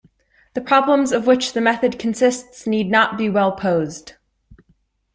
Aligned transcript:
The 0.55 0.61
problems 0.61 1.11
of 1.11 1.27
which 1.27 1.53
the 1.53 1.61
method 1.61 1.99
consists 1.99 2.65
need 2.65 2.89
not 2.89 3.19
be 3.19 3.29
well-posed. 3.29 4.13